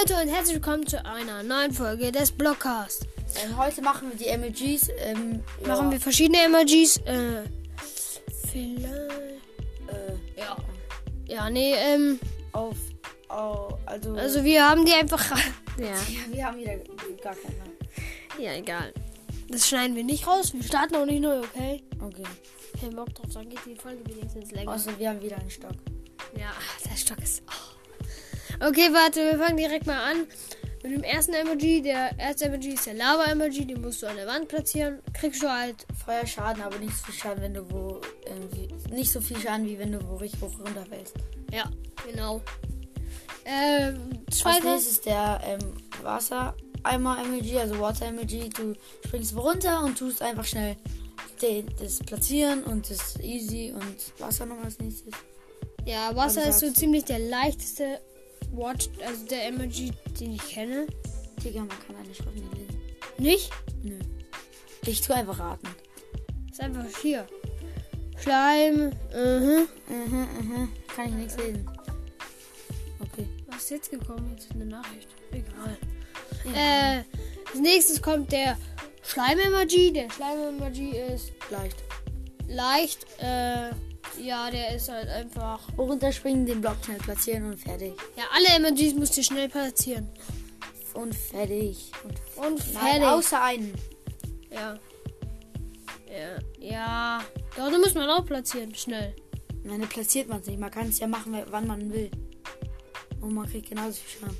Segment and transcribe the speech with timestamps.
[0.00, 3.06] Leute und herzlich willkommen zu einer neuen Folge des Blockcast.
[3.44, 4.88] Ähm, heute machen wir die Emojis.
[4.98, 6.98] Ähm, ja, Machen wir verschiedene Emojis.
[6.98, 7.42] Äh,
[8.50, 8.84] vielleicht.
[8.84, 10.56] äh, Ja.
[11.26, 12.18] Ja, nee, ähm,
[12.52, 12.76] auf,
[13.28, 15.24] au- also, also wir haben die einfach.
[15.78, 15.86] ja.
[15.86, 15.94] ja,
[16.30, 16.76] wir haben wieder
[17.22, 18.44] gar keine.
[18.44, 18.92] Ja, egal.
[19.48, 20.52] Das schneiden wir nicht raus.
[20.54, 21.82] Wir starten auch nicht neu, okay?
[22.00, 22.22] Okay.
[22.80, 24.72] Hey, Bock drauf, dann geht die Folge wenigstens länger.
[24.72, 25.72] Außer wir haben wieder einen Stock.
[26.38, 26.52] Ja,
[26.88, 27.42] der Stock ist.
[27.48, 27.67] Oh.
[28.60, 30.26] Okay, warte, wir fangen direkt mal an.
[30.82, 31.82] Mit dem ersten Emoji.
[31.82, 33.66] Der erste Emoji ist der Lava-Emoji.
[33.66, 34.98] Den musst du an der Wand platzieren.
[35.12, 35.86] Kriegst du halt.
[36.04, 38.00] Feuerschaden, aber nicht so viel Schaden, wenn du wo.
[38.90, 41.14] nicht so viel Schaden, wie wenn du wo richtig hoch runterfällst.
[41.52, 41.70] Ja,
[42.06, 42.40] genau.
[43.44, 44.72] Ähm, Als zweiter.
[44.72, 48.50] nächstes der ähm, Wasser-Eimer-Emoji, also Water-Emoji.
[48.50, 48.74] Du
[49.06, 50.76] springst runter und tust einfach schnell
[51.42, 55.14] den, das platzieren und das easy und Wasser noch als nächstes.
[55.84, 58.00] Ja, Wasser Was ist so ziemlich der leichteste
[58.52, 60.86] Watch, also der Emoji, den ich kenne.
[61.44, 62.80] Digga, man kann eine Schrift nicht lesen.
[63.18, 63.50] Nicht?
[63.82, 63.98] Nö.
[64.86, 65.68] Ich tu einfach raten.
[66.50, 67.26] Ist einfach hier.
[68.20, 68.92] Schleim.
[69.14, 69.68] Mhm.
[69.88, 70.68] Mhm, mhm.
[70.94, 71.68] Kann ich nichts lesen.
[73.00, 73.26] Okay.
[73.46, 74.28] Was ist jetzt gekommen?
[74.32, 75.08] Jetzt ist eine Nachricht.
[75.30, 75.76] Egal.
[76.54, 77.02] Äh,
[77.50, 78.56] als nächstes kommt der
[79.02, 79.92] Schleim-Emoji.
[79.92, 81.76] Der Schleim-Emoji ist Leicht.
[82.48, 83.06] leicht.
[83.18, 83.70] Äh,
[84.20, 85.60] ja, der ist halt einfach.
[85.76, 87.94] Runterspringen, den Block schnell platzieren und fertig.
[88.16, 90.08] Ja, alle Emojis musst du schnell platzieren.
[90.94, 91.92] Und fertig.
[92.04, 93.06] Und Und Nein, fertig.
[93.06, 93.74] außer einen.
[94.50, 94.78] Ja.
[96.10, 96.38] Ja.
[96.58, 97.24] Ja.
[97.56, 98.74] Doch, da muss man auch platzieren.
[98.74, 99.14] Schnell.
[99.64, 100.58] Nein, dann platziert man es nicht.
[100.58, 102.10] Man kann es ja machen, wann man will.
[103.20, 104.36] Und man kriegt genauso viel Schaden.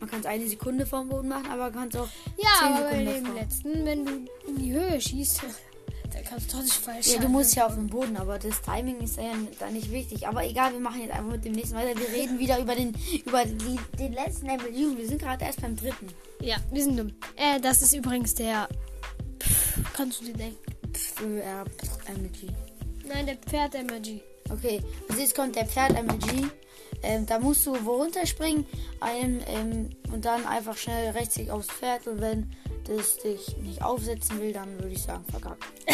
[0.00, 2.72] Man kann es eine Sekunde vom Boden machen, aber man kann es auch Ja, 10
[2.72, 4.12] aber bei dem letzten, wenn du
[4.48, 5.42] in die Höhe schießt,
[6.12, 9.00] da kannst du trotzdem falsch Ja, du musst ja auf dem Boden, aber das Timing
[9.00, 10.26] ist ja da nicht wichtig.
[10.26, 11.98] Aber egal, wir machen jetzt einfach mit dem nächsten weiter.
[11.98, 14.96] Wir reden wieder über den über die, den letzten MLU.
[14.96, 16.08] Wir sind gerade erst beim dritten.
[16.40, 17.12] Ja, wir sind dumm.
[17.36, 18.68] Äh, das ist übrigens der.
[19.40, 20.58] Pff, kannst du dir denken?
[20.92, 22.52] Pff, äh, pff, MLG.
[23.06, 24.22] Nein, der Pferd-Emoji.
[24.50, 26.48] Okay, also jetzt kommt der Pferd MLG.
[27.02, 28.66] Ähm, da musst du wo runterspringen
[29.00, 32.52] ein, ähm, und dann einfach schnell rechtsklick aufs Pferd und wenn
[32.84, 35.64] das dich nicht aufsetzen will, dann würde ich sagen, verkackt.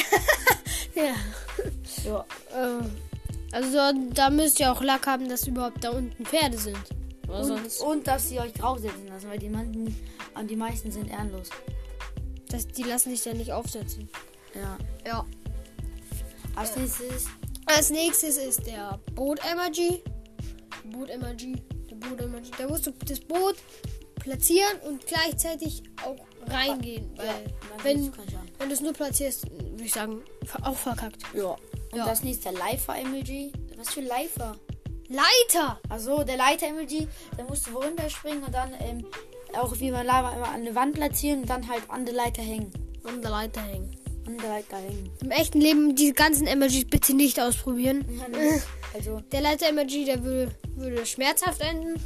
[0.95, 1.15] Ja.
[2.05, 2.25] Ja.
[2.53, 2.85] Äh,
[3.53, 3.79] also
[4.13, 6.79] da müsst ihr auch Lack haben, dass überhaupt da unten Pferde sind.
[7.29, 7.81] Und, sonst.
[7.83, 9.95] und dass sie euch draufsetzen lassen, weil die, manchen,
[10.49, 11.51] die meisten sind ehrenlos.
[12.49, 14.09] Das, die lassen sich ja nicht aufsetzen.
[14.55, 14.79] Ja.
[15.07, 15.27] Ja.
[16.57, 17.27] Als nächstes
[17.67, 20.03] Als nächstes ist der Boot-Emoji.
[20.91, 21.63] Boot-Emoji.
[21.91, 22.51] Der Boot-Emoji.
[22.57, 23.57] Da musst du das Boot
[24.19, 27.11] platzieren und gleichzeitig auch reingehen.
[27.17, 27.33] Weil, Ja,
[27.85, 28.13] wenn,
[28.59, 30.23] wenn du es nur platzierst, würde ich sagen,
[30.63, 31.23] auch verkackt.
[31.35, 31.57] Ja.
[31.93, 32.07] Und Ja.
[32.07, 33.53] das nächste Leifer-Emoji.
[33.77, 34.57] Was für Leifer?
[35.09, 35.81] Leiter!
[35.89, 39.07] Also der Leiter-Emoji, da musst du wo runterspringen und dann ähm,
[39.59, 42.43] auch wie beim Lava immer an der Wand platzieren und dann halt an der Leiter
[42.43, 42.71] hängen.
[43.05, 43.97] An der Leiter hängen.
[44.27, 45.11] An der Leiter hängen.
[45.23, 48.05] Im echten Leben diese ganzen Emojis bitte nicht ausprobieren.
[48.95, 52.01] Also, Der Leiter-Emoji, der würde, würde schmerzhaft enden.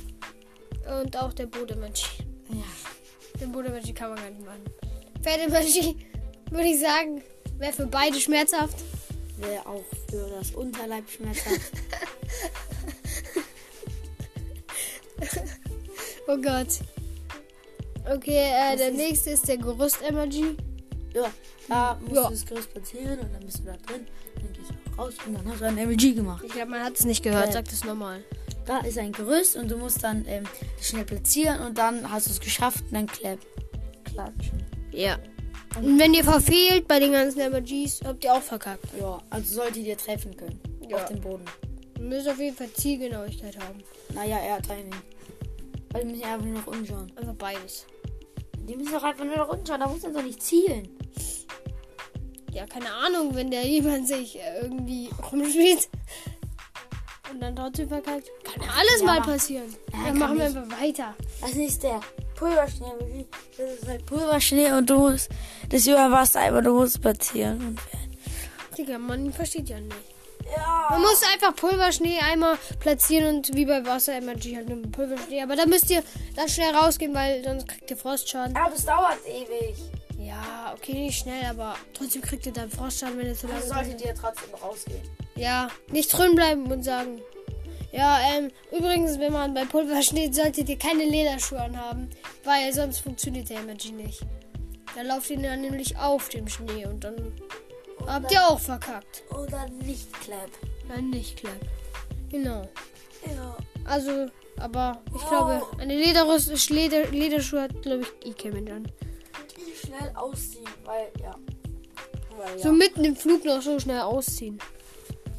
[1.00, 2.04] Und auch der Boot-Emoji.
[2.50, 2.56] ja.
[3.42, 4.62] Den Boot-Emoji kann man gar nicht machen.
[5.20, 5.96] Pferd-Emoji,
[6.50, 7.22] würde ich sagen,
[7.58, 8.76] wäre für beide schmerzhaft.
[9.38, 11.60] Wäre auch für das Unterleib schmerzhaft.
[16.28, 16.68] Oh Gott.
[18.10, 20.56] Okay, äh, der nächste ist der Gerüst-Emoji.
[21.14, 21.30] ja,
[21.68, 22.22] da musst Ja.
[22.24, 24.06] du das Gerüst platzieren und dann bist du da drin.
[24.36, 26.42] Dann gehst du auch raus und dann hast du ein MLG gemacht.
[26.46, 27.52] Ich glaube, man hat es nicht gehört.
[27.52, 28.24] Sag das nochmal.
[28.64, 30.44] Da ist ein Gerüst und du musst dann ähm,
[30.80, 33.38] schnell platzieren und dann hast du es geschafft und dann klapp,
[34.04, 34.64] klatschen.
[34.92, 35.18] Ja.
[35.76, 38.84] Und wenn ihr verfehlt bei den ganzen Emojis, habt ihr auch verkackt.
[39.00, 40.60] Ja, also solltet ihr treffen können.
[40.88, 40.98] Ja.
[40.98, 41.44] Auf dem Boden.
[41.96, 43.82] Ihr müsst auf jeden Fall Zielgenauigkeit haben.
[44.14, 44.94] Naja, eher Timing.
[45.92, 47.12] Weil die müssen einfach nur noch umschauen.
[47.16, 47.86] Einfach beides.
[48.58, 50.88] Die müssen doch einfach nur noch umschauen, da muss man doch nicht zielen.
[52.52, 55.88] Ja, keine Ahnung, wenn der jemand sich äh, irgendwie rumspielt
[57.32, 58.30] und dann trotzdem verkackt.
[58.54, 59.74] Kann alles Ja, mal passieren.
[59.92, 60.56] Ja, dann machen wir nicht.
[60.56, 61.14] einfach weiter.
[61.40, 62.00] Das ist der
[62.36, 63.26] Pulverschnee.
[63.56, 65.28] Das ist halt Pulverschnee und du musst
[65.68, 67.78] das über Wasser, aber du musst spazieren.
[68.70, 69.94] Und Digga, man versteht ja nicht.
[70.56, 70.86] ja.
[70.90, 75.42] Man muss einfach Pulverschnee einmal platzieren und wie bei Wasser-Emoji halt nur mit Pulverschnee.
[75.42, 76.02] Aber da müsst ihr
[76.36, 78.56] dann schnell rausgehen, weil sonst kriegt ihr Frostschaden.
[78.56, 79.76] Aber das dauert ewig.
[80.18, 83.74] Ja, okay, nicht schnell, aber trotzdem kriegt ihr dann Frostschaden, wenn ihr zu lange Also
[83.74, 85.02] drin solltet ihr trotzdem rausgehen.
[85.34, 87.20] Ja, nicht drin bleiben und sagen.
[87.92, 92.08] Ja, ähm, übrigens, wenn man bei Pulver steht, solltet ihr keine Lederschuhe anhaben,
[92.44, 94.22] weil sonst funktioniert der Emoji nicht.
[94.94, 97.32] Da lauft ihr dann nämlich auf dem Schnee und dann
[98.06, 99.22] habt ihr auch verkackt.
[99.30, 100.50] Oder nicht Clap.
[100.88, 101.60] Dann nicht klapp.
[102.30, 102.62] Genau.
[103.26, 103.56] Ja.
[103.84, 104.26] Also,
[104.58, 105.28] aber ich Oh.
[105.28, 108.86] glaube, eine Lederrüst, Leder, Lederschuhe hat, glaube ich, Ike-Mensch an.
[109.56, 111.34] Die schnell ausziehen, weil ja.
[112.38, 112.62] Weil ja.
[112.62, 114.58] So mitten im Flug noch so schnell ausziehen.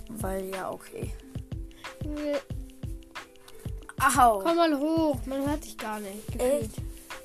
[0.09, 1.11] weil ja, okay.
[2.15, 2.39] Junge,
[4.17, 4.39] Au.
[4.39, 6.27] Komm mal hoch, man hört dich gar nicht.
[6.27, 6.71] gefühlt.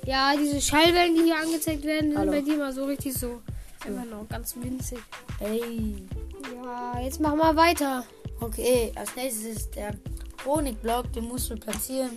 [0.05, 2.31] Ja, diese Schallwellen, die hier angezeigt werden, sind Hallo.
[2.31, 3.41] bei dir mal so richtig so.
[3.85, 4.99] Immer noch ganz winzig.
[5.39, 5.95] Ey.
[6.63, 8.05] Ja, jetzt mach mal weiter.
[8.39, 9.93] Okay, als nächstes ist der
[10.37, 12.11] Chronikblock, den musst du platzieren.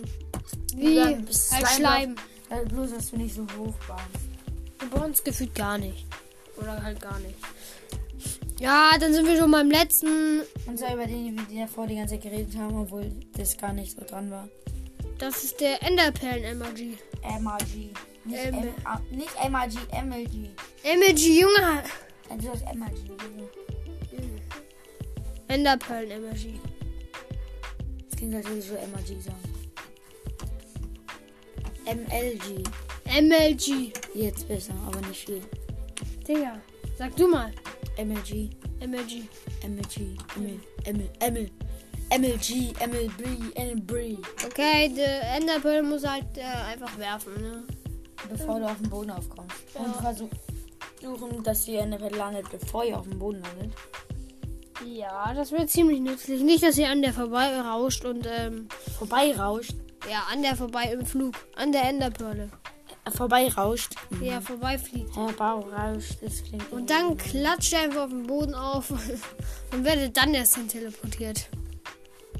[0.75, 0.99] Wie?
[1.01, 2.15] Halt Slime Schleim.
[2.49, 4.91] Äh, bloß, dass du nicht so hoch warst.
[4.91, 6.05] Bei uns gefühlt gar nicht.
[6.57, 7.35] Oder halt gar nicht.
[8.63, 10.39] Ja, dann sind wir schon beim letzten.
[10.65, 13.93] Und zwar über den, wir davor die ganze Zeit geredet haben, obwohl das gar nicht
[13.93, 14.47] so dran war.
[15.17, 16.97] Das ist der Enderperlen-Emoji.
[17.41, 17.91] MRG.
[18.23, 18.53] Nicht, Ähm.
[18.53, 19.75] M ah, nicht MRG,
[20.05, 20.49] MLG.
[20.81, 21.83] Emoji, Junge.
[22.29, 23.11] Äh, Du sagst MRG.
[25.49, 26.57] Enderperlen-Emoji.
[28.09, 29.43] Das klingt, als würde ich so MRG sagen.
[31.85, 32.63] MLG.
[33.21, 33.91] MLG.
[34.13, 35.41] Jetzt besser, aber nicht viel.
[36.25, 36.61] Digga,
[36.97, 37.51] sag du mal.
[37.97, 38.49] MLG.
[38.79, 39.23] MLG.
[39.63, 40.17] MLG.
[40.35, 40.59] ML.
[40.85, 41.09] ML.
[41.19, 41.49] ML.
[42.17, 42.73] MLG.
[42.79, 43.55] MLB.
[43.57, 44.17] MLB.
[44.45, 47.63] Okay, der Enderpearl muss halt äh, einfach werfen, ne?
[48.29, 49.55] Bevor du auf den Boden aufkommst.
[49.75, 49.81] Ja.
[49.81, 53.73] Und versuchen, dass die Enderpelle landet, bevor ihr auf dem Boden landet.
[54.85, 56.41] Ja, das wird ziemlich nützlich.
[56.41, 58.67] Nicht, dass ihr an der vorbei rauscht und, ähm,
[58.97, 59.75] Vorbeirauscht.
[60.09, 61.35] ja, an der vorbei im Flug.
[61.55, 62.49] An der Enderperle.
[63.11, 63.95] Vorbeirauscht.
[64.21, 65.15] Ja, vorbeifliegt.
[65.15, 66.17] Herbeirauscht.
[66.21, 66.71] Das klingt.
[66.71, 68.89] Und dann klatscht ihr einfach auf den Boden auf
[69.71, 71.49] und werdet dann erst hin teleportiert.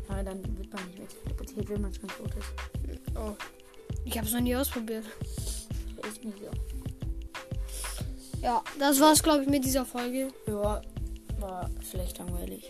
[0.07, 3.17] Aber dann wird man nicht mehr teleportiert, wenn man schon tot ist.
[3.17, 3.35] Oh.
[4.05, 5.05] Ich hab's noch nie ausprobiert.
[6.07, 6.49] Ist nicht so.
[8.41, 10.27] Ja, das war's, glaube ich, mit dieser Folge.
[10.47, 10.81] Ja,
[11.39, 12.69] war vielleicht langweilig.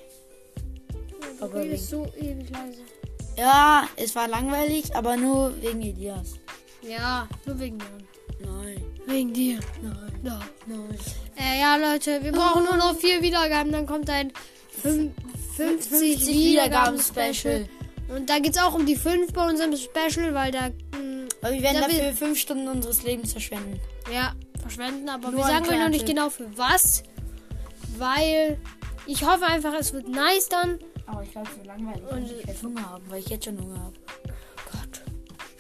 [1.40, 2.82] Du Aber redest so ewig leise.
[3.38, 6.34] Ja, es war langweilig, aber nur wegen Elias.
[6.88, 7.86] Ja, nur wegen dir.
[8.46, 9.60] Nein, Wegen dir.
[9.82, 10.40] nein, Ja.
[10.66, 10.98] nein.
[11.38, 14.32] Äh, ja, Leute, wir brauchen nur noch vier Wiedergaben, dann kommt ein
[14.82, 15.12] fün-
[15.56, 17.68] 50, Wiedergaben-Special.
[18.10, 21.62] Und da geht's auch um die 5 bei unserem Special, weil da, mh, Aber wir
[21.62, 23.80] werden Da dafür fünf Stunden unseres Lebens verschwenden.
[24.14, 25.08] ja, verschwenden.
[25.10, 27.04] Aber Nur wir sagen euch noch nicht genau für was.
[27.98, 28.58] Weil
[29.08, 30.80] ich hoffe einfach, es wird nice dann.
[31.06, 32.04] Aber ich glaube, es wird langweilig.
[32.12, 33.94] Und ich werde Hunger haben, weil ich jetzt schon Hunger habe.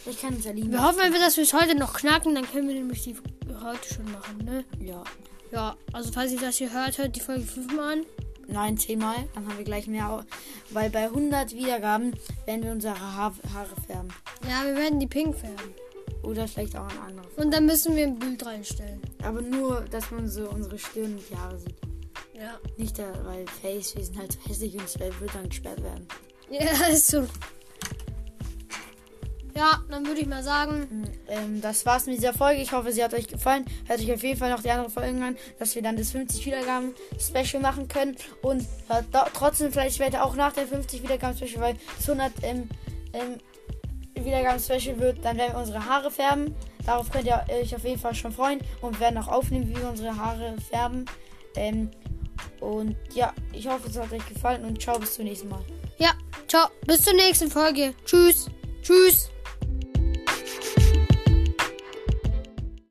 [0.05, 0.71] Ich kann es erlieben.
[0.71, 3.15] Wir hoffen einfach, dass wir es heute noch knacken, dann können wir nämlich die
[3.63, 4.65] heute schon machen, ne?
[4.79, 5.03] Ja.
[5.51, 8.05] Ja, also falls ihr das hier hört, hört die Folge 5 mal an.
[8.47, 9.15] Nein, zehnmal.
[9.33, 10.25] Dann haben wir gleich mehr.
[10.71, 12.13] Weil bei 100 Wiedergaben
[12.45, 14.09] werden wir unsere Haar Haare färben.
[14.50, 15.73] Ja, wir werden die pink färben.
[16.23, 17.31] Oder vielleicht auch ein anderes.
[17.35, 19.01] Und dann müssen wir ein Bild reinstellen.
[19.23, 21.75] Aber nur, dass man so unsere Stirn und die Haare sieht.
[22.33, 22.59] Ja.
[22.77, 26.07] Nicht da, weil Face, wir sind halt so hässlich und es wird dann gesperrt werden.
[26.49, 27.27] Ja, ist so.
[29.55, 32.61] Ja, dann würde ich mal sagen, Ähm, das war's mit dieser Folge.
[32.61, 33.65] Ich hoffe, sie hat euch gefallen.
[33.85, 36.45] Hört euch auf jeden Fall noch die anderen Folgen an, dass wir dann das 50
[36.45, 38.15] Wiedergaben Special machen können.
[38.41, 42.69] Und hört trotzdem vielleicht später auch nach der 50 Wiedergaben Special, weil es 100 ähm,
[43.13, 43.38] ähm,
[44.25, 46.56] Wiedergaben Special wird, dann werden wir unsere Haare färben.
[46.85, 48.59] Darauf könnt ihr euch auf jeden Fall schon freuen.
[48.81, 51.06] Und wir werden auch aufnehmen, wie wir unsere Haare färben.
[51.56, 51.89] Ähm,
[52.59, 55.61] und ja, ich hoffe, es hat euch gefallen und ciao, bis zum nächsten Mal.
[55.97, 56.11] ja,
[56.47, 57.94] ciao, bis zur nächsten Folge.
[58.06, 58.47] Tschüss,
[58.81, 59.32] tschüss.